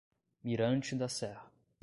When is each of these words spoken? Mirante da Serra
Mirante 0.43 0.95
da 0.97 1.07
Serra 1.07 1.45